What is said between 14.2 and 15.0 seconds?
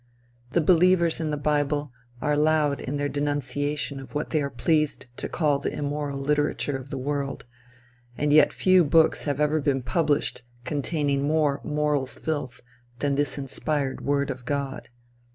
of God.